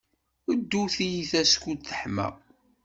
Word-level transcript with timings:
Ddu 0.57 0.81
tiyita 0.93 1.41
skud 1.53 1.79
teḥma. 1.81 2.27